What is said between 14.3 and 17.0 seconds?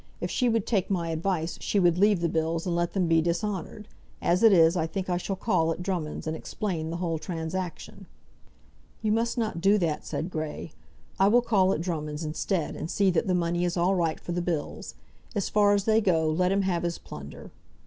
the bills. As far as they go, let him have his